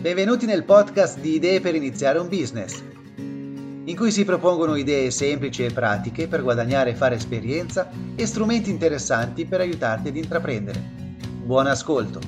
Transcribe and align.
Benvenuti 0.00 0.46
nel 0.46 0.62
podcast 0.62 1.18
di 1.18 1.34
Idee 1.34 1.60
per 1.60 1.74
iniziare 1.74 2.20
un 2.20 2.28
business, 2.28 2.80
in 3.16 3.96
cui 3.96 4.12
si 4.12 4.24
propongono 4.24 4.76
idee 4.76 5.10
semplici 5.10 5.64
e 5.64 5.72
pratiche 5.72 6.28
per 6.28 6.44
guadagnare 6.44 6.90
e 6.90 6.94
fare 6.94 7.16
esperienza 7.16 7.90
e 8.14 8.24
strumenti 8.24 8.70
interessanti 8.70 9.44
per 9.44 9.58
aiutarti 9.58 10.06
ad 10.06 10.16
intraprendere. 10.16 10.80
Buon 11.42 11.66
ascolto! 11.66 12.20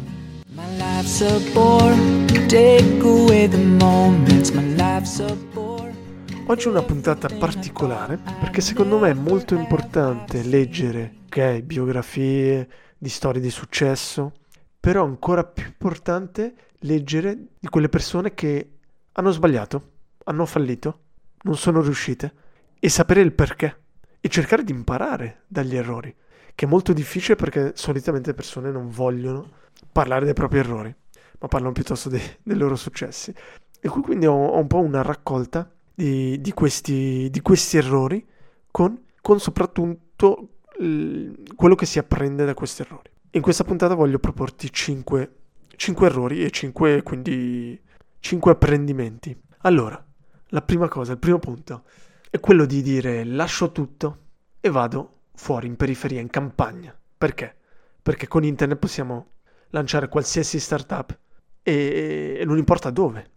Oggi 6.46 6.66
è 6.66 6.70
una 6.70 6.82
puntata 6.82 7.28
particolare 7.28 8.18
perché 8.40 8.60
secondo 8.60 8.98
me 8.98 9.10
è 9.10 9.14
molto 9.14 9.54
importante 9.54 10.42
leggere 10.42 11.18
ok, 11.26 11.60
biografie 11.60 12.68
di 12.98 13.08
storie 13.08 13.40
di 13.40 13.50
successo, 13.50 14.32
però 14.80 15.04
ancora 15.04 15.44
più 15.44 15.64
importante 15.66 16.54
leggere 16.80 17.36
di 17.58 17.68
quelle 17.68 17.90
persone 17.90 18.32
che 18.34 18.78
hanno 19.12 19.30
sbagliato, 19.30 19.90
hanno 20.24 20.46
fallito, 20.46 21.00
non 21.42 21.56
sono 21.56 21.82
riuscite 21.82 22.32
e 22.78 22.88
sapere 22.88 23.20
il 23.20 23.32
perché 23.32 23.78
e 24.20 24.28
cercare 24.28 24.64
di 24.64 24.72
imparare 24.72 25.42
dagli 25.46 25.76
errori, 25.76 26.14
che 26.54 26.64
è 26.64 26.68
molto 26.68 26.92
difficile 26.92 27.36
perché 27.36 27.72
solitamente 27.74 28.30
le 28.30 28.36
persone 28.36 28.70
non 28.70 28.88
vogliono 28.88 29.58
parlare 29.92 30.24
dei 30.24 30.34
propri 30.34 30.58
errori, 30.58 30.94
ma 31.38 31.48
parlano 31.48 31.72
piuttosto 31.72 32.08
dei, 32.08 32.22
dei 32.42 32.56
loro 32.56 32.76
successi. 32.76 33.34
E 33.80 33.88
qui 33.88 34.02
quindi 34.02 34.26
ho, 34.26 34.34
ho 34.34 34.58
un 34.58 34.66
po' 34.66 34.80
una 34.80 35.02
raccolta 35.02 35.70
di, 35.94 36.40
di, 36.40 36.52
questi, 36.52 37.28
di 37.30 37.40
questi, 37.40 37.78
errori 37.78 38.26
con, 38.70 38.98
con 39.20 39.40
soprattutto 39.40 40.48
l, 40.78 41.54
quello 41.54 41.74
che 41.74 41.86
si 41.86 41.98
apprende 41.98 42.44
da 42.44 42.54
questi 42.54 42.82
errori. 42.82 43.10
In 43.32 43.42
questa 43.42 43.62
puntata 43.62 43.94
voglio 43.94 44.18
proporti 44.18 44.72
5 44.72 45.34
5 45.76 46.06
errori 46.06 46.44
e 46.44 46.50
5 46.50 47.02
quindi 47.02 47.80
5 48.18 48.50
apprendimenti. 48.50 49.34
Allora, 49.58 50.04
la 50.48 50.62
prima 50.62 50.88
cosa, 50.88 51.12
il 51.12 51.18
primo 51.18 51.38
punto 51.38 51.84
è 52.28 52.40
quello 52.40 52.66
di 52.66 52.82
dire 52.82 53.24
lascio 53.24 53.70
tutto 53.70 54.18
e 54.60 54.68
vado 54.68 55.20
fuori 55.34 55.68
in 55.68 55.76
periferia, 55.76 56.20
in 56.20 56.28
campagna. 56.28 56.92
Perché? 57.16 57.56
Perché 58.02 58.26
con 58.26 58.44
internet 58.44 58.78
possiamo 58.78 59.28
lanciare 59.68 60.08
qualsiasi 60.08 60.58
startup 60.58 61.16
e, 61.62 62.36
e 62.40 62.44
non 62.44 62.58
importa 62.58 62.90
dove. 62.90 63.30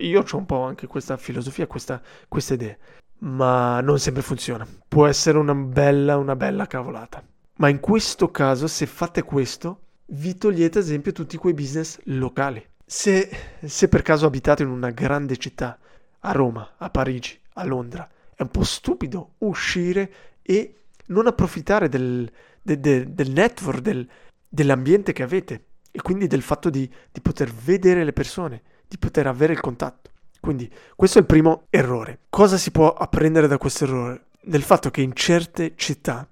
Io 0.00 0.22
ho 0.22 0.36
un 0.36 0.46
po' 0.46 0.64
anche 0.64 0.86
questa 0.86 1.16
filosofia, 1.16 1.66
questa, 1.66 2.00
questa 2.28 2.54
idea, 2.54 2.76
ma 3.20 3.80
non 3.80 3.98
sempre 3.98 4.22
funziona. 4.22 4.66
Può 4.86 5.06
essere 5.06 5.38
una 5.38 5.54
bella, 5.54 6.18
una 6.18 6.36
bella 6.36 6.66
cavolata. 6.66 7.24
Ma 7.60 7.68
in 7.68 7.78
questo 7.78 8.30
caso, 8.30 8.66
se 8.66 8.86
fate 8.86 9.22
questo, 9.22 9.80
vi 10.12 10.34
togliete 10.34 10.78
ad 10.78 10.84
esempio 10.84 11.12
tutti 11.12 11.36
quei 11.36 11.52
business 11.52 11.98
locali. 12.04 12.66
Se, 12.86 13.30
se 13.62 13.88
per 13.88 14.00
caso 14.00 14.24
abitate 14.24 14.62
in 14.62 14.70
una 14.70 14.90
grande 14.90 15.36
città, 15.36 15.78
a 16.20 16.32
Roma, 16.32 16.76
a 16.78 16.88
Parigi, 16.88 17.38
a 17.54 17.64
Londra, 17.64 18.08
è 18.34 18.40
un 18.40 18.48
po' 18.48 18.64
stupido 18.64 19.34
uscire 19.38 20.12
e 20.40 20.74
non 21.08 21.26
approfittare 21.26 21.90
del, 21.90 22.30
de, 22.62 22.80
de, 22.80 23.12
del 23.12 23.30
network, 23.30 23.80
del, 23.80 24.08
dell'ambiente 24.48 25.12
che 25.12 25.22
avete 25.22 25.64
e 25.90 26.00
quindi 26.00 26.26
del 26.26 26.42
fatto 26.42 26.70
di, 26.70 26.90
di 27.12 27.20
poter 27.20 27.52
vedere 27.52 28.04
le 28.04 28.14
persone, 28.14 28.62
di 28.88 28.96
poter 28.96 29.26
avere 29.26 29.52
il 29.52 29.60
contatto. 29.60 30.10
Quindi 30.40 30.72
questo 30.96 31.18
è 31.18 31.20
il 31.20 31.26
primo 31.26 31.66
errore. 31.68 32.20
Cosa 32.30 32.56
si 32.56 32.70
può 32.70 32.90
apprendere 32.90 33.48
da 33.48 33.58
questo 33.58 33.84
errore? 33.84 34.28
Del 34.40 34.62
fatto 34.62 34.90
che 34.90 35.02
in 35.02 35.12
certe 35.14 35.74
città 35.76 36.26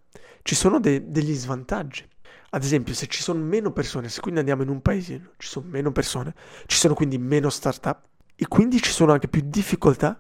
ci 0.49 0.55
sono 0.55 0.81
de- 0.81 1.11
degli 1.11 1.35
svantaggi. 1.35 2.09
Ad 2.51 2.65
esempio, 2.65 2.95
se 2.95 3.07
ci 3.07 3.23
sono 3.23 3.39
meno 3.39 3.71
persone, 3.71 4.09
se 4.09 4.23
quindi 4.23 4.41
andiamo 4.41 4.63
in 4.63 4.71
un 4.71 4.81
paesino, 4.81 5.33
ci 5.37 5.47
sono 5.47 5.67
meno 5.69 5.93
persone, 5.93 6.35
ci 6.65 6.79
sono 6.79 6.95
quindi 6.95 7.19
meno 7.19 7.51
startup 7.51 8.01
e 8.35 8.49
quindi 8.49 8.81
ci 8.81 8.91
sono 8.91 9.13
anche 9.13 9.29
più 9.29 9.43
difficoltà 9.45 10.19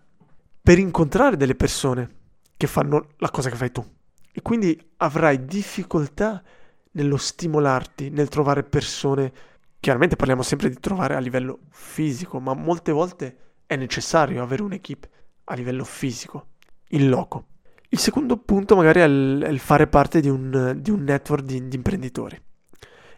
per 0.60 0.78
incontrare 0.78 1.38
delle 1.38 1.54
persone 1.54 2.16
che 2.58 2.66
fanno 2.66 3.06
la 3.16 3.30
cosa 3.30 3.48
che 3.48 3.56
fai 3.56 3.72
tu. 3.72 3.82
E 4.30 4.42
quindi 4.42 4.78
avrai 4.98 5.46
difficoltà 5.46 6.42
nello 6.90 7.16
stimolarti, 7.16 8.10
nel 8.10 8.28
trovare 8.28 8.64
persone. 8.64 9.32
Chiaramente 9.80 10.16
parliamo 10.16 10.42
sempre 10.42 10.68
di 10.68 10.78
trovare 10.78 11.14
a 11.14 11.20
livello 11.20 11.60
fisico, 11.70 12.38
ma 12.38 12.52
molte 12.52 12.92
volte 12.92 13.36
è 13.64 13.76
necessario 13.76 14.42
avere 14.42 14.62
un'equipe 14.62 15.10
a 15.44 15.54
livello 15.54 15.84
fisico, 15.84 16.48
in 16.88 17.08
loco. 17.08 17.46
Il 17.90 17.98
secondo 17.98 18.36
punto 18.36 18.76
magari 18.76 19.00
è 19.00 19.04
il, 19.04 19.42
è 19.42 19.48
il 19.48 19.58
fare 19.58 19.86
parte 19.86 20.20
di 20.20 20.28
un, 20.28 20.76
di 20.78 20.90
un 20.90 21.04
network 21.04 21.42
di, 21.42 21.68
di, 21.68 21.76
imprenditori. 21.76 22.38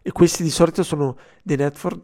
E 0.01 0.13
questi 0.13 0.45
di 0.45 0.51
solito 0.51 0.85
sono 0.85 1.19
dei 1.43 1.57
network 1.57 2.01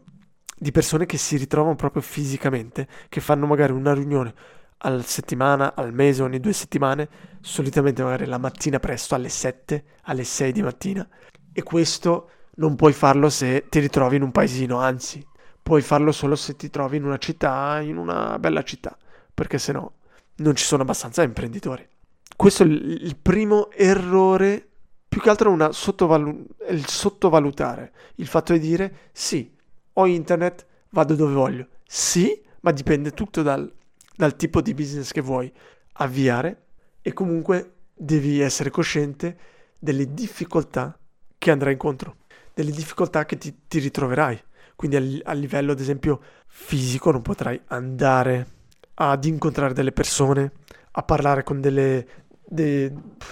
di 0.57 0.71
persone 0.71 1.05
che 1.05 1.17
si 1.17 1.37
ritrovano 1.37 1.75
proprio 1.75 2.01
fisicamente, 2.01 2.87
che 3.07 3.21
fanno 3.21 3.45
magari 3.45 3.71
una 3.71 3.93
riunione 3.93 4.33
alla 4.79 5.01
settimana, 5.01 5.75
al 5.75 5.93
mese, 5.93 6.23
ogni 6.23 6.41
due 6.41 6.51
settimane, 6.51 7.07
solitamente 7.39 8.03
magari 8.03 8.25
la 8.25 8.37
mattina 8.37 8.79
presto, 8.79 9.15
alle 9.15 9.29
7, 9.29 9.83
alle 10.03 10.25
6 10.25 10.51
di 10.51 10.61
mattina. 10.61 11.07
E 11.53 11.63
questo 11.63 12.31
non 12.55 12.75
puoi 12.75 12.91
farlo 12.93 13.29
se 13.29 13.67
ti 13.69 13.79
ritrovi 13.79 14.17
in 14.17 14.23
un 14.23 14.31
paesino, 14.31 14.77
anzi, 14.79 15.25
puoi 15.63 15.81
farlo 15.81 16.11
solo 16.11 16.35
se 16.35 16.55
ti 16.57 16.69
trovi 16.69 16.97
in 16.97 17.05
una 17.05 17.17
città, 17.17 17.79
in 17.81 17.97
una 17.97 18.37
bella 18.39 18.63
città, 18.63 18.97
perché 19.33 19.57
se 19.57 19.71
no 19.71 19.93
non 20.37 20.55
ci 20.55 20.65
sono 20.65 20.81
abbastanza 20.81 21.23
imprenditori. 21.23 21.87
Questo 22.35 22.63
è 22.63 22.65
il 22.65 23.15
primo 23.19 23.71
errore, 23.71 24.67
più 25.07 25.21
che 25.21 25.29
altro 25.29 25.51
una 25.51 25.71
sottovalu- 25.71 26.45
il 26.69 26.85
sottovalutare, 26.87 27.91
il 28.15 28.27
fatto 28.27 28.53
di 28.53 28.59
dire 28.59 29.09
sì, 29.11 29.51
ho 29.93 30.05
internet, 30.05 30.65
vado 30.89 31.15
dove 31.15 31.33
voglio. 31.33 31.67
Sì, 31.85 32.39
ma 32.61 32.71
dipende 32.71 33.11
tutto 33.11 33.41
dal, 33.41 33.71
dal 34.15 34.35
tipo 34.35 34.61
di 34.61 34.73
business 34.73 35.11
che 35.11 35.21
vuoi 35.21 35.51
avviare 35.93 36.65
e 37.01 37.13
comunque 37.13 37.73
devi 37.93 38.39
essere 38.39 38.69
cosciente 38.69 39.37
delle 39.79 40.13
difficoltà 40.13 40.97
che 41.37 41.51
andrai 41.51 41.73
incontro, 41.73 42.17
delle 42.53 42.71
difficoltà 42.71 43.25
che 43.25 43.37
ti, 43.37 43.55
ti 43.67 43.79
ritroverai. 43.79 44.43
Quindi 44.75 45.21
a, 45.23 45.29
a, 45.31 45.33
livello, 45.33 45.71
ad 45.71 45.79
esempio, 45.79 46.21
fisico 46.45 47.11
non 47.11 47.21
potrai 47.21 47.59
andare 47.67 48.55
ad 48.95 49.25
incontrare 49.25 49.73
delle 49.73 49.91
persone, 49.91 50.51
a 50.97 51.03
parlare 51.03 51.43
con 51.43 51.61
delle, 51.61 52.07
de, 52.43 52.91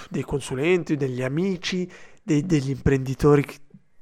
dei 0.09 0.21
consulenti, 0.21 0.95
degli 0.95 1.23
amici, 1.23 1.89
dei, 2.21 2.45
degli 2.45 2.69
imprenditori, 2.69 3.43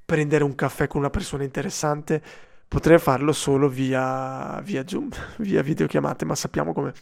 prendere 0.04 0.44
un 0.44 0.54
caffè 0.54 0.88
con 0.88 1.00
una 1.00 1.10
persona 1.10 1.44
interessante, 1.44 2.22
potrei 2.68 3.00
farlo 3.00 3.32
solo 3.32 3.70
via, 3.70 4.60
via 4.62 4.86
Zoom, 4.86 5.10
via 5.40 5.62
videochiamate, 5.62 6.26
ma 6.26 6.36
sappiamo 6.36 6.74
come 6.74 6.94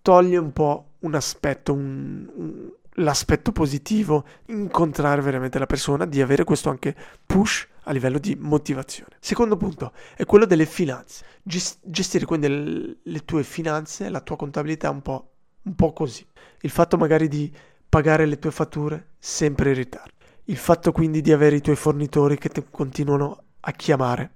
toglie 0.00 0.38
un 0.38 0.52
po' 0.52 0.92
un 1.00 1.14
aspetto, 1.14 1.74
un, 1.74 2.26
un, 2.34 2.70
l'aspetto 2.94 3.52
positivo, 3.52 4.24
incontrare 4.46 5.20
veramente 5.20 5.58
la 5.58 5.66
persona, 5.66 6.06
di 6.06 6.22
avere 6.22 6.44
questo 6.44 6.70
anche 6.70 6.96
push 7.26 7.68
a 7.82 7.92
livello 7.92 8.18
di 8.18 8.34
motivazione. 8.34 9.16
Secondo 9.20 9.58
punto 9.58 9.92
è 10.16 10.24
quello 10.24 10.46
delle 10.46 10.64
finanze. 10.64 11.26
Gestire 11.42 12.24
quindi 12.24 12.98
le 13.02 13.24
tue 13.26 13.42
finanze, 13.42 14.08
la 14.08 14.20
tua 14.20 14.36
contabilità 14.36 14.88
un 14.88 15.02
po' 15.02 15.32
un 15.66 15.74
po' 15.74 15.92
così. 15.92 16.26
Il 16.60 16.70
fatto 16.70 16.96
magari 16.96 17.28
di 17.28 17.52
pagare 17.88 18.26
le 18.26 18.38
tue 18.38 18.50
fatture 18.50 19.10
sempre 19.18 19.70
in 19.70 19.76
ritardo. 19.76 20.14
Il 20.44 20.56
fatto 20.56 20.92
quindi 20.92 21.20
di 21.20 21.32
avere 21.32 21.56
i 21.56 21.60
tuoi 21.60 21.76
fornitori 21.76 22.38
che 22.38 22.48
ti 22.48 22.64
continuano 22.70 23.42
a 23.60 23.72
chiamare 23.72 24.30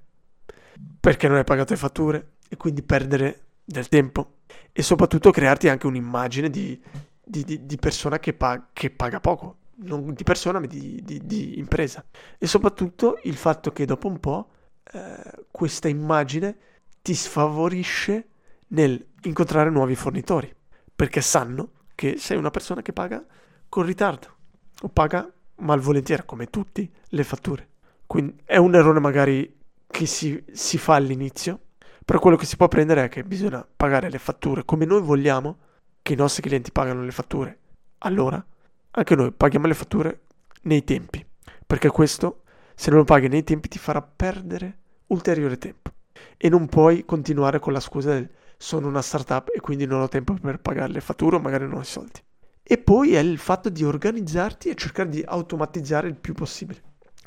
perché 0.98 1.28
non 1.28 1.36
hai 1.36 1.44
pagato 1.44 1.72
le 1.72 1.78
fatture 1.78 2.32
e 2.48 2.56
quindi 2.56 2.82
perdere 2.82 3.44
del 3.64 3.88
tempo 3.88 4.38
e 4.72 4.82
soprattutto 4.82 5.30
crearti 5.30 5.68
anche 5.68 5.86
un'immagine 5.86 6.50
di, 6.50 6.80
di, 7.22 7.44
di, 7.44 7.64
di 7.64 7.76
persona 7.76 8.18
che, 8.18 8.32
pa- 8.32 8.68
che, 8.72 8.90
paga 8.90 9.20
poco, 9.20 9.58
non 9.82 10.12
di 10.12 10.24
persona 10.24 10.58
ma 10.58 10.66
di, 10.66 11.58
impresa. 11.58 12.04
E 12.38 12.46
soprattutto 12.46 13.20
il 13.22 13.36
fatto 13.36 13.72
che 13.72 13.84
dopo 13.84 14.08
un 14.08 14.18
po' 14.18 14.48
eh, 14.92 15.44
questa 15.50 15.86
immagine 15.86 16.56
ti 17.02 17.14
sfavorisce 17.14 18.26
nel 18.68 19.06
incontrare 19.22 19.70
nuovi 19.70 19.94
fornitori 19.94 20.52
perché 21.00 21.22
sanno 21.22 21.70
che 21.94 22.18
sei 22.18 22.36
una 22.36 22.50
persona 22.50 22.82
che 22.82 22.92
paga 22.92 23.24
con 23.70 23.84
ritardo 23.84 24.36
o 24.82 24.88
paga 24.90 25.32
malvolentieri, 25.54 26.24
come 26.26 26.50
tutti, 26.50 26.92
le 27.02 27.24
fatture. 27.24 27.68
Quindi 28.06 28.36
è 28.44 28.58
un 28.58 28.74
errore 28.74 29.00
magari 29.00 29.60
che 29.86 30.04
si, 30.04 30.44
si 30.52 30.76
fa 30.76 30.96
all'inizio, 30.96 31.58
però 32.04 32.18
quello 32.18 32.36
che 32.36 32.44
si 32.44 32.58
può 32.58 32.68
prendere 32.68 33.04
è 33.04 33.08
che 33.08 33.24
bisogna 33.24 33.66
pagare 33.74 34.10
le 34.10 34.18
fatture 34.18 34.66
come 34.66 34.84
noi 34.84 35.00
vogliamo 35.00 35.56
che 36.02 36.12
i 36.12 36.16
nostri 36.16 36.42
clienti 36.42 36.70
pagano 36.70 37.02
le 37.02 37.12
fatture. 37.12 37.58
Allora, 38.00 38.44
anche 38.90 39.14
noi 39.14 39.32
paghiamo 39.32 39.66
le 39.66 39.74
fatture 39.74 40.20
nei 40.64 40.84
tempi, 40.84 41.24
perché 41.66 41.88
questo, 41.88 42.42
se 42.74 42.90
non 42.90 42.98
lo 42.98 43.04
paghi 43.06 43.28
nei 43.28 43.42
tempi, 43.42 43.68
ti 43.68 43.78
farà 43.78 44.02
perdere 44.02 44.76
ulteriore 45.06 45.56
tempo. 45.56 45.92
E 46.36 46.50
non 46.50 46.66
puoi 46.66 47.06
continuare 47.06 47.58
con 47.58 47.72
la 47.72 47.80
scusa 47.80 48.12
del 48.12 48.30
sono 48.62 48.88
una 48.88 49.00
startup 49.00 49.50
e 49.54 49.60
quindi 49.60 49.86
non 49.86 50.02
ho 50.02 50.08
tempo 50.08 50.34
per 50.34 50.60
pagare 50.60 50.92
le 50.92 51.00
fatture 51.00 51.38
magari 51.38 51.64
non 51.64 51.78
ho 51.78 51.80
i 51.80 51.84
soldi. 51.84 52.20
E 52.62 52.76
poi 52.76 53.14
è 53.14 53.18
il 53.18 53.38
fatto 53.38 53.70
di 53.70 53.84
organizzarti 53.84 54.68
e 54.68 54.74
cercare 54.74 55.08
di 55.08 55.24
automatizzare 55.26 56.08
il 56.08 56.16
più 56.16 56.34
possibile. 56.34 56.82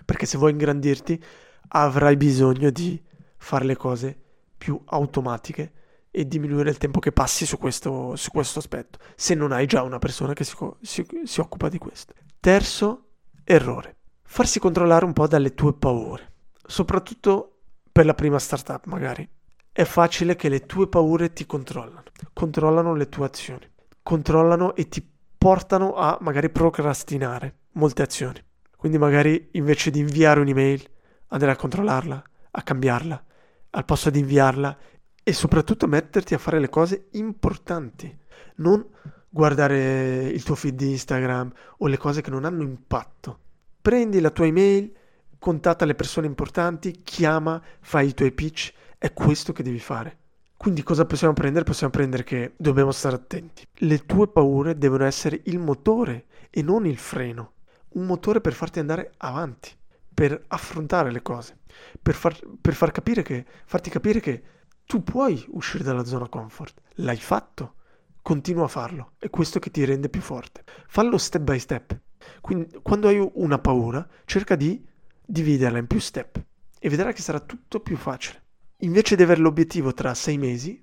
Perché 0.05 0.27
se 0.27 0.37
vuoi 0.37 0.51
ingrandirti 0.51 1.21
avrai 1.69 2.17
bisogno 2.17 2.69
di 2.69 3.01
fare 3.37 3.65
le 3.65 3.75
cose 3.75 4.15
più 4.55 4.79
automatiche 4.85 5.73
e 6.11 6.27
diminuire 6.27 6.69
il 6.69 6.77
tempo 6.77 6.99
che 6.99 7.11
passi 7.11 7.47
su 7.47 7.57
questo, 7.57 8.15
su 8.15 8.29
questo 8.29 8.59
aspetto, 8.59 8.99
se 9.15 9.33
non 9.33 9.51
hai 9.51 9.65
già 9.65 9.81
una 9.81 9.97
persona 9.97 10.33
che 10.33 10.43
si, 10.43 10.55
si, 10.81 11.03
si 11.23 11.39
occupa 11.39 11.67
di 11.67 11.79
questo. 11.79 12.13
Terzo 12.39 13.07
errore, 13.43 13.95
farsi 14.21 14.59
controllare 14.59 15.03
un 15.03 15.13
po' 15.13 15.25
dalle 15.25 15.55
tue 15.55 15.73
paure, 15.73 16.31
soprattutto 16.63 17.61
per 17.91 18.05
la 18.05 18.13
prima 18.13 18.37
startup 18.37 18.85
magari. 18.85 19.27
È 19.75 19.85
facile 19.85 20.35
che 20.35 20.49
le 20.49 20.67
tue 20.67 20.87
paure 20.87 21.33
ti 21.33 21.47
controllano, 21.47 22.03
controllano 22.31 22.93
le 22.93 23.09
tue 23.09 23.25
azioni, 23.25 23.67
controllano 24.03 24.75
e 24.75 24.87
ti 24.87 25.03
portano 25.35 25.95
a 25.95 26.15
magari 26.21 26.51
procrastinare 26.51 27.55
molte 27.71 28.03
azioni. 28.03 28.39
Quindi 28.77 28.99
magari 28.99 29.49
invece 29.53 29.89
di 29.89 29.97
inviare 29.97 30.41
un'email, 30.41 30.87
andare 31.29 31.53
a 31.53 31.55
controllarla, 31.55 32.23
a 32.51 32.61
cambiarla, 32.61 33.23
al 33.71 33.85
posto 33.85 34.11
di 34.11 34.19
inviarla 34.19 34.77
e 35.23 35.33
soprattutto 35.33 35.87
metterti 35.87 36.35
a 36.35 36.37
fare 36.37 36.59
le 36.59 36.69
cose 36.69 37.07
importanti, 37.13 38.15
non 38.57 38.85
guardare 39.27 40.25
il 40.25 40.43
tuo 40.43 40.53
feed 40.53 40.75
di 40.75 40.91
Instagram 40.91 41.51
o 41.79 41.87
le 41.87 41.97
cose 41.97 42.21
che 42.21 42.29
non 42.29 42.45
hanno 42.45 42.61
impatto. 42.61 43.39
Prendi 43.81 44.19
la 44.19 44.29
tua 44.29 44.45
email, 44.45 44.93
contatta 45.39 45.83
le 45.85 45.95
persone 45.95 46.27
importanti, 46.27 47.01
chiama, 47.01 47.59
fai 47.79 48.09
i 48.09 48.13
tuoi 48.13 48.31
pitch, 48.31 48.71
è 49.03 49.11
questo 49.11 49.51
che 49.51 49.63
devi 49.63 49.79
fare. 49.79 50.17
Quindi 50.55 50.81
cosa 50.81 51.03
possiamo 51.03 51.33
prendere? 51.33 51.65
Possiamo 51.65 51.91
prendere 51.91 52.23
che 52.23 52.53
dobbiamo 52.55 52.91
stare 52.93 53.15
attenti. 53.15 53.67
Le 53.79 54.05
tue 54.05 54.29
paure 54.29 54.77
devono 54.77 55.03
essere 55.03 55.41
il 55.47 55.59
motore 55.59 56.27
e 56.49 56.61
non 56.61 56.85
il 56.85 56.95
freno. 56.95 57.51
Un 57.95 58.05
motore 58.05 58.39
per 58.39 58.53
farti 58.53 58.79
andare 58.79 59.11
avanti, 59.17 59.71
per 60.13 60.41
affrontare 60.47 61.11
le 61.11 61.21
cose, 61.21 61.57
per, 62.01 62.15
far, 62.15 62.39
per 62.61 62.75
far 62.75 62.91
capire 62.91 63.23
che, 63.23 63.45
farti 63.65 63.89
capire 63.89 64.21
che 64.21 64.43
tu 64.85 65.03
puoi 65.03 65.45
uscire 65.49 65.83
dalla 65.83 66.05
zona 66.05 66.29
comfort, 66.29 66.79
l'hai 66.95 67.17
fatto, 67.17 67.73
continua 68.21 68.63
a 68.63 68.69
farlo, 68.69 69.15
è 69.17 69.29
questo 69.29 69.59
che 69.59 69.69
ti 69.69 69.83
rende 69.83 70.07
più 70.07 70.21
forte. 70.21 70.63
Fallo 70.87 71.17
step 71.17 71.41
by 71.41 71.59
step. 71.59 71.99
Quindi 72.39 72.79
quando 72.81 73.09
hai 73.09 73.29
una 73.33 73.59
paura, 73.59 74.07
cerca 74.23 74.55
di 74.55 74.81
dividerla 75.25 75.77
in 75.77 75.87
più 75.87 75.99
step 75.99 76.41
e 76.79 76.89
vedrai 76.89 77.13
che 77.13 77.21
sarà 77.21 77.41
tutto 77.41 77.81
più 77.81 77.97
facile. 77.97 78.42
Invece 78.83 79.15
di 79.15 79.23
avere 79.23 79.39
l'obiettivo 79.39 79.93
tra 79.93 80.13
sei 80.13 80.37
mesi, 80.37 80.81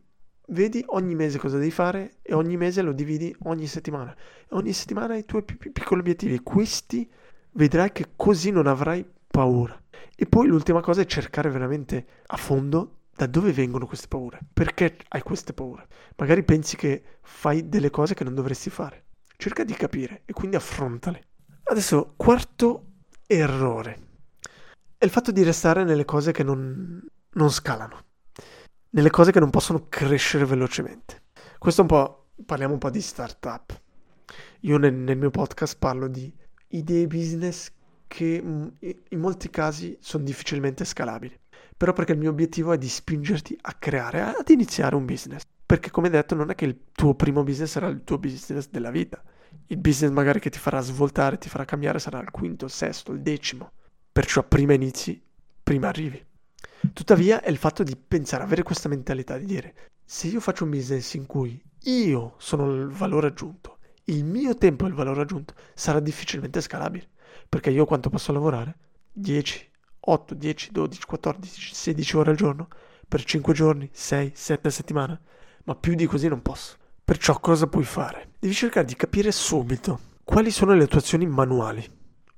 vedi 0.49 0.82
ogni 0.88 1.14
mese 1.14 1.38
cosa 1.38 1.58
devi 1.58 1.70
fare 1.70 2.17
e 2.23 2.32
ogni 2.32 2.56
mese 2.56 2.81
lo 2.81 2.93
dividi 2.93 3.35
ogni 3.44 3.67
settimana. 3.67 4.14
E 4.14 4.47
ogni 4.50 4.73
settimana 4.73 5.12
hai 5.12 5.20
i 5.20 5.25
tuoi 5.26 5.43
più, 5.44 5.58
più 5.58 5.70
piccoli 5.70 6.00
obiettivi 6.00 6.35
e 6.35 6.43
questi 6.43 7.08
vedrai 7.52 7.93
che 7.93 8.12
così 8.17 8.50
non 8.50 8.67
avrai 8.67 9.06
paura. 9.26 9.79
E 10.17 10.25
poi 10.26 10.47
l'ultima 10.47 10.81
cosa 10.81 11.02
è 11.02 11.06
cercare 11.06 11.50
veramente 11.50 12.06
a 12.26 12.38
fondo 12.38 13.00
da 13.14 13.26
dove 13.26 13.52
vengono 13.52 13.87
queste 13.87 14.08
paure? 14.08 14.41
Perché 14.50 14.96
hai 15.08 15.20
queste 15.20 15.53
paure? 15.53 15.87
Magari 16.17 16.43
pensi 16.43 16.76
che 16.76 17.03
fai 17.20 17.69
delle 17.69 17.91
cose 17.91 18.14
che 18.14 18.25
non 18.25 18.35
dovresti 18.35 18.70
fare. 18.70 19.05
Cerca 19.37 19.62
di 19.62 19.75
capire 19.75 20.23
e 20.25 20.32
quindi 20.32 20.56
affrontale. 20.56 21.25
Adesso, 21.64 22.14
quarto 22.17 22.87
errore. 23.26 24.08
È 24.96 25.05
il 25.05 25.11
fatto 25.11 25.32
di 25.32 25.43
restare 25.43 25.85
nelle 25.85 26.05
cose 26.06 26.32
che 26.32 26.43
non, 26.43 27.03
non 27.32 27.50
scalano. 27.50 28.05
Nelle 28.91 29.11
cose 29.11 29.32
che 29.32 29.41
non 29.41 29.50
possono 29.50 29.87
crescere 29.88 30.44
velocemente. 30.44 31.23
Questo 31.59 31.81
è 31.81 31.85
un 31.85 31.91
po'... 31.91 32.17
Parliamo 32.44 32.73
un 32.73 32.79
po' 32.79 32.91
di 32.91 33.00
startup. 33.00 33.81
Io 34.61 34.79
nel, 34.79 34.94
nel 34.94 35.19
mio 35.19 35.31
podcast 35.31 35.77
parlo 35.79 36.09
di 36.09 36.32
idee 36.69 37.06
business 37.06 37.71
che 38.06 38.43
mm, 38.43 38.67
in 39.11 39.21
molti 39.21 39.50
casi 39.50 39.97
sono 40.00 40.25
difficilmente 40.25 40.85
scalabili 40.85 41.38
però 41.81 41.94
perché 41.94 42.12
il 42.12 42.19
mio 42.19 42.29
obiettivo 42.29 42.75
è 42.75 42.77
di 42.77 42.91
spingerti 42.91 43.56
a 43.59 43.73
creare, 43.73 44.21
ad 44.21 44.47
iniziare 44.50 44.97
un 44.97 45.06
business. 45.06 45.44
Perché 45.65 45.88
come 45.88 46.11
detto 46.11 46.35
non 46.35 46.50
è 46.50 46.55
che 46.55 46.67
il 46.67 46.79
tuo 46.93 47.15
primo 47.15 47.43
business 47.43 47.71
sarà 47.71 47.87
il 47.87 48.05
tuo 48.05 48.19
business 48.19 48.69
della 48.69 48.91
vita. 48.91 49.23
Il 49.69 49.79
business 49.79 50.12
magari 50.12 50.41
che 50.41 50.50
ti 50.50 50.59
farà 50.59 50.81
svoltare, 50.81 51.38
ti 51.38 51.49
farà 51.49 51.65
cambiare 51.65 51.99
sarà 51.99 52.21
il 52.21 52.31
quinto, 52.31 52.67
il 52.67 52.71
sesto, 52.71 53.12
il 53.12 53.23
decimo. 53.23 53.73
Perciò 54.12 54.43
prima 54.43 54.75
inizi, 54.75 55.25
prima 55.62 55.88
arrivi. 55.88 56.23
Tuttavia 56.93 57.43
è 57.43 57.50
il 57.50 57.56
fatto 57.56 57.82
di 57.82 57.97
pensare, 57.97 58.43
avere 58.43 58.62
questa 58.62 58.88
mentalità 58.88 59.37
di 59.37 59.44
dire 59.44 59.75
se 60.05 60.27
io 60.27 60.41
faccio 60.41 60.65
un 60.65 60.71
business 60.71 61.15
in 61.15 61.27
cui 61.27 61.62
io 61.85 62.35
sono 62.38 62.75
il 62.75 62.88
valore 62.88 63.29
aggiunto, 63.29 63.79
il 64.06 64.25
mio 64.25 64.56
tempo 64.56 64.85
è 64.85 64.88
il 64.88 64.94
valore 64.94 65.21
aggiunto, 65.21 65.55
sarà 65.73 66.00
difficilmente 66.00 66.61
scalabile. 66.61 67.09
Perché 67.49 67.71
io 67.71 67.85
quanto 67.85 68.11
posso 68.11 68.32
lavorare? 68.32 68.77
10, 69.12 69.71
8, 70.00 70.35
10, 70.35 70.73
12, 70.73 71.05
14, 71.05 71.75
16 71.75 72.17
ore 72.17 72.31
al 72.31 72.37
giorno 72.37 72.69
per 73.06 73.23
5 73.23 73.55
giorni, 73.55 73.88
6, 73.93 74.32
7 74.35 74.71
settimane, 74.71 75.21
ma 75.65 75.77
più 75.77 75.94
di 75.94 76.06
così 76.06 76.27
non 76.27 76.43
posso. 76.43 76.77
Perciò 77.05 77.38
cosa 77.38 77.69
puoi 77.69 77.85
fare? 77.85 78.31
Devi 78.41 78.55
cercare 78.55 78.87
di 78.87 78.97
capire 78.97 79.31
subito 79.31 80.00
quali 80.25 80.50
sono 80.50 80.75
le 80.75 80.88
tue 80.88 80.99
azioni 80.99 81.27
manuali, 81.27 81.88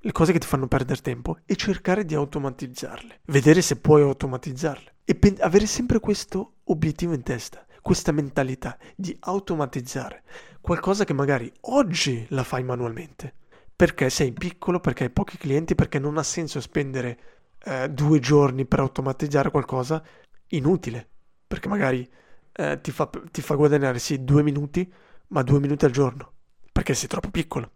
le 0.05 0.13
cose 0.13 0.33
che 0.33 0.41
ti 0.41 0.47
fanno 0.47 0.67
perdere 0.67 1.01
tempo 1.01 1.39
e 1.47 1.55
cercare 1.55 2.05
di 2.05 2.15
automatizzarle, 2.15 3.21
vedere 3.27 3.63
se 3.63 3.77
puoi 3.77 4.03
automatizzarle 4.03 4.97
e 5.05 5.15
pen- 5.15 5.37
avere 5.41 5.67
sempre 5.67 6.01
questo 6.01 6.55
obiettivo 6.65 7.15
in 7.15 7.23
testa, 7.23 7.65
questa 7.81 8.11
mentalità 8.11 8.77
di 8.97 9.17
automatizzare 9.21 10.25
qualcosa 10.61 11.05
che 11.05 11.13
magari 11.13 11.53
oggi 11.63 12.27
la 12.31 12.43
fai 12.43 12.65
manualmente. 12.65 13.35
Perché 13.75 14.11
sei 14.11 14.33
piccolo, 14.33 14.81
perché 14.81 15.05
hai 15.05 15.11
pochi 15.11 15.37
clienti, 15.39 15.75
perché 15.75 15.99
non 15.99 16.19
ha 16.19 16.23
senso 16.23 16.61
spendere 16.61 17.19
eh, 17.65 17.89
due 17.89 18.19
giorni 18.19 18.67
per 18.67 18.81
automatizzare 18.81 19.51
qualcosa 19.51 20.03
inutile, 20.49 21.09
perché 21.47 21.69
magari 21.69 22.09
eh, 22.53 22.81
ti, 22.81 22.91
fa, 22.91 23.09
ti 23.31 23.41
fa 23.41 23.55
guadagnare 23.55 23.99
sì 23.99 24.23
due 24.25 24.43
minuti, 24.43 24.93
ma 25.29 25.43
due 25.43 25.59
minuti 25.59 25.85
al 25.85 25.91
giorno, 25.91 26.33
perché 26.71 26.95
sei 26.95 27.09
troppo 27.09 27.31
piccolo. 27.31 27.71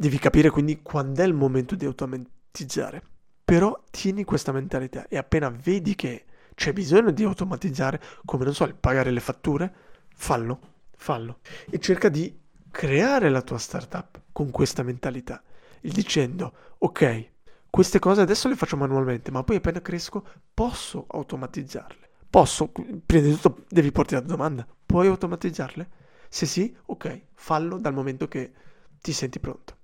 Devi 0.00 0.20
capire 0.20 0.48
quindi 0.48 0.80
quando 0.80 1.22
è 1.22 1.26
il 1.26 1.34
momento 1.34 1.74
di 1.74 1.84
automatizzare. 1.84 3.02
Però 3.42 3.82
tieni 3.90 4.22
questa 4.22 4.52
mentalità 4.52 5.08
e 5.08 5.16
appena 5.16 5.48
vedi 5.48 5.96
che 5.96 6.24
c'è 6.54 6.72
bisogno 6.72 7.10
di 7.10 7.24
automatizzare, 7.24 8.00
come 8.24 8.44
non 8.44 8.54
so, 8.54 8.62
il 8.62 8.76
pagare 8.76 9.10
le 9.10 9.18
fatture, 9.18 9.74
fallo, 10.14 10.60
fallo. 10.96 11.40
E 11.68 11.80
cerca 11.80 12.08
di 12.08 12.32
creare 12.70 13.28
la 13.28 13.42
tua 13.42 13.58
startup 13.58 14.20
con 14.30 14.52
questa 14.52 14.84
mentalità, 14.84 15.42
dicendo, 15.80 16.52
ok, 16.78 17.30
queste 17.68 17.98
cose 17.98 18.20
adesso 18.20 18.46
le 18.46 18.54
faccio 18.54 18.76
manualmente, 18.76 19.32
ma 19.32 19.42
poi 19.42 19.56
appena 19.56 19.82
cresco 19.82 20.24
posso 20.54 21.06
automatizzarle. 21.08 22.08
Posso, 22.30 22.70
prima 23.04 23.26
di 23.26 23.32
tutto 23.32 23.64
devi 23.68 23.90
porti 23.90 24.14
la 24.14 24.20
domanda, 24.20 24.64
puoi 24.86 25.08
automatizzarle? 25.08 25.90
Se 26.28 26.46
sì, 26.46 26.72
ok, 26.86 27.20
fallo 27.34 27.78
dal 27.78 27.94
momento 27.94 28.28
che 28.28 28.52
ti 29.00 29.12
senti 29.12 29.40
pronto. 29.40 29.77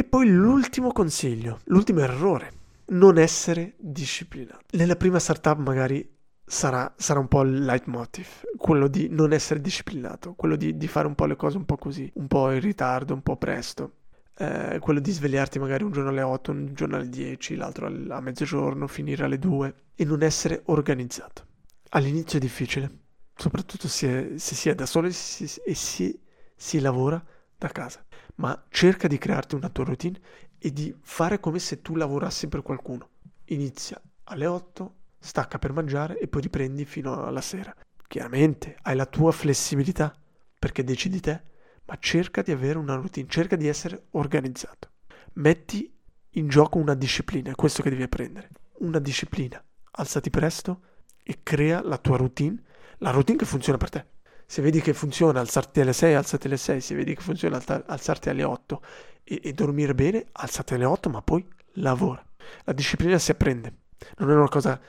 E 0.00 0.04
poi 0.04 0.28
l'ultimo 0.28 0.92
consiglio, 0.92 1.58
l'ultimo 1.64 1.98
errore, 1.98 2.52
non 2.90 3.18
essere 3.18 3.74
disciplinato. 3.78 4.66
Nella 4.70 4.94
prima 4.94 5.18
startup 5.18 5.58
magari 5.58 6.08
sarà, 6.44 6.94
sarà 6.96 7.18
un 7.18 7.26
po' 7.26 7.42
il 7.42 7.64
leitmotiv, 7.64 8.26
quello 8.56 8.86
di 8.86 9.08
non 9.10 9.32
essere 9.32 9.60
disciplinato, 9.60 10.34
quello 10.34 10.54
di, 10.54 10.76
di 10.76 10.86
fare 10.86 11.08
un 11.08 11.16
po' 11.16 11.24
le 11.24 11.34
cose 11.34 11.56
un 11.56 11.64
po' 11.64 11.76
così, 11.76 12.08
un 12.14 12.28
po' 12.28 12.52
in 12.52 12.60
ritardo, 12.60 13.12
un 13.12 13.22
po' 13.22 13.36
presto 13.38 13.94
eh, 14.36 14.78
quello 14.80 15.00
di 15.00 15.10
svegliarti 15.10 15.58
magari 15.58 15.82
un 15.82 15.90
giorno 15.90 16.10
alle 16.10 16.22
8, 16.22 16.52
un 16.52 16.74
giorno 16.74 16.94
alle 16.94 17.08
10, 17.08 17.56
l'altro 17.56 17.88
a 17.88 18.20
mezzogiorno, 18.20 18.86
finire 18.86 19.24
alle 19.24 19.40
2 19.40 19.74
e 19.96 20.04
non 20.04 20.22
essere 20.22 20.62
organizzato. 20.66 21.44
All'inizio 21.88 22.38
è 22.38 22.40
difficile, 22.40 22.88
soprattutto 23.34 23.88
se, 23.88 24.38
se 24.38 24.54
si 24.54 24.68
è 24.68 24.76
da 24.76 24.86
solo 24.86 25.08
e 25.08 25.10
si, 25.10 25.48
si, 25.74 26.20
si 26.54 26.78
lavora 26.78 27.20
da 27.58 27.68
casa, 27.68 28.04
ma 28.36 28.64
cerca 28.68 29.08
di 29.08 29.18
crearti 29.18 29.56
una 29.56 29.68
tua 29.68 29.84
routine 29.84 30.20
e 30.58 30.72
di 30.72 30.94
fare 31.00 31.40
come 31.40 31.58
se 31.58 31.82
tu 31.82 31.96
lavorassi 31.96 32.48
per 32.48 32.62
qualcuno. 32.62 33.08
Inizia 33.46 34.00
alle 34.24 34.46
8, 34.46 34.94
stacca 35.18 35.58
per 35.58 35.72
mangiare 35.72 36.18
e 36.18 36.28
poi 36.28 36.42
riprendi 36.42 36.84
fino 36.84 37.24
alla 37.24 37.40
sera. 37.40 37.74
Chiaramente 38.06 38.76
hai 38.82 38.94
la 38.94 39.06
tua 39.06 39.32
flessibilità 39.32 40.14
perché 40.58 40.84
decidi 40.84 41.20
te 41.20 41.42
ma 41.88 41.96
cerca 41.98 42.42
di 42.42 42.52
avere 42.52 42.78
una 42.78 42.94
routine, 42.94 43.28
cerca 43.28 43.56
di 43.56 43.66
essere 43.66 44.08
organizzato. 44.10 44.90
Metti 45.34 45.90
in 46.32 46.48
gioco 46.48 46.78
una 46.78 46.94
disciplina, 46.94 47.50
è 47.50 47.54
questo 47.54 47.82
che 47.82 47.88
devi 47.90 48.02
apprendere. 48.02 48.50
Una 48.80 48.98
disciplina. 48.98 49.62
Alzati 49.92 50.28
presto 50.28 50.82
e 51.22 51.40
crea 51.42 51.82
la 51.82 51.96
tua 51.96 52.18
routine, 52.18 52.62
la 52.98 53.10
routine 53.10 53.38
che 53.38 53.46
funziona 53.46 53.78
per 53.78 53.88
te. 53.88 54.06
Se 54.50 54.62
vedi 54.62 54.80
che 54.80 54.94
funziona 54.94 55.40
alzarti 55.40 55.80
alle 55.80 55.92
6, 55.92 56.14
alzati 56.14 56.46
alle 56.46 56.56
6, 56.56 56.80
se 56.80 56.94
vedi 56.94 57.14
che 57.14 57.20
funziona 57.20 57.60
alzarti 57.86 58.30
alle 58.30 58.44
8 58.44 58.82
e, 59.22 59.40
e 59.42 59.52
dormire 59.52 59.94
bene, 59.94 60.26
alzati 60.32 60.74
alle 60.74 60.86
8, 60.86 61.10
ma 61.10 61.20
poi 61.20 61.46
lavora. 61.74 62.24
La 62.64 62.72
disciplina 62.72 63.18
si 63.18 63.30
apprende. 63.30 63.74
Non 64.16 64.30
è 64.30 64.34
una 64.34 64.48
cosa 64.48 64.80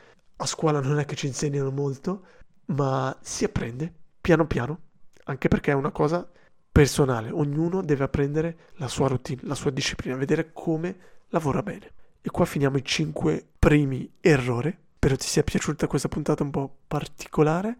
a 0.41 0.45
scuola 0.45 0.79
non 0.79 0.99
è 0.99 1.05
che 1.05 1.15
ci 1.15 1.27
insegnano 1.27 1.71
molto, 1.71 2.25
ma 2.67 3.15
si 3.21 3.43
apprende 3.43 3.91
piano 4.21 4.47
piano, 4.47 4.79
anche 5.25 5.49
perché 5.49 5.71
è 5.71 5.75
una 5.75 5.91
cosa 5.91 6.29
personale, 6.71 7.29
ognuno 7.29 7.81
deve 7.81 8.05
apprendere 8.05 8.57
la 8.75 8.87
sua 8.87 9.07
routine, 9.07 9.41
la 9.43 9.55
sua 9.55 9.71
disciplina, 9.71 10.15
vedere 10.15 10.51
come 10.53 10.97
lavora 11.29 11.61
bene. 11.61 11.91
E 12.21 12.29
qua 12.29 12.45
finiamo 12.45 12.77
i 12.77 12.85
cinque 12.85 13.45
primi 13.59 14.09
errori. 14.21 14.75
Spero 14.95 15.17
ti 15.17 15.27
sia 15.27 15.43
piaciuta 15.43 15.87
questa 15.87 16.07
puntata 16.07 16.43
un 16.43 16.51
po' 16.51 16.73
particolare. 16.87 17.77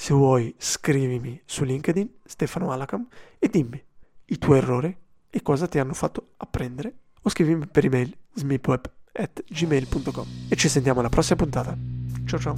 Se 0.00 0.14
vuoi 0.14 0.54
scrivimi 0.56 1.38
su 1.44 1.62
LinkedIn 1.62 2.08
Stefano 2.24 2.72
Alacam 2.72 3.06
e 3.38 3.48
dimmi 3.48 3.84
i 4.24 4.38
tuoi 4.38 4.56
errori 4.56 4.96
e 5.28 5.42
cosa 5.42 5.66
ti 5.66 5.78
hanno 5.78 5.92
fatto 5.92 6.28
apprendere 6.38 6.94
o 7.20 7.28
scrivimi 7.28 7.66
per 7.66 7.84
email 7.84 8.16
smipweb.gmail.com 8.32 10.26
e 10.48 10.56
ci 10.56 10.70
sentiamo 10.70 11.00
alla 11.00 11.10
prossima 11.10 11.36
puntata. 11.36 11.76
Ciao 12.24 12.38
ciao. 12.38 12.54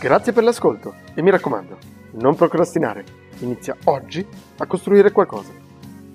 Grazie 0.00 0.32
per 0.32 0.42
l'ascolto 0.42 0.94
e 1.14 1.22
mi 1.22 1.30
raccomando, 1.30 1.78
non 2.14 2.34
procrastinare, 2.34 3.04
inizia 3.38 3.76
oggi 3.84 4.26
a 4.56 4.66
costruire 4.66 5.12
qualcosa. 5.12 5.52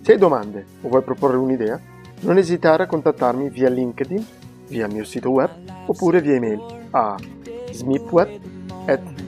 Se 0.01 0.12
hai 0.12 0.18
domande 0.18 0.65
o 0.82 0.89
vuoi 0.89 1.03
proporre 1.03 1.38
un'idea, 1.38 1.80
non 2.20 2.38
esitare 2.38 2.84
a 2.84 2.88
contattarmi 2.88 3.50
via 3.50 3.70
LinkedIn, 3.70 4.27
via 4.68 4.88
il 4.88 4.94
mio 4.94 5.06
sito 5.06 5.30
web 5.30 5.51
oppure 5.86 6.20
via 6.20 6.36
email 6.36 6.89
a 6.91 7.15
smipweb.gmail.com. 7.72 9.21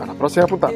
Alla 0.00 0.14
prossima 0.14 0.46
puntata! 0.46 0.72